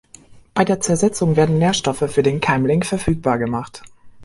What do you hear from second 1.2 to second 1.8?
werden